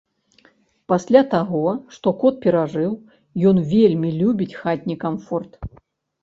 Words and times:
Пасля 0.93 1.19
таго, 1.33 1.61
што 1.97 2.13
кот 2.23 2.39
перажыў, 2.45 2.91
ён 3.51 3.61
вельмі 3.75 4.09
любіць 4.23 4.57
хатні 4.63 4.95
камфорт. 5.07 5.53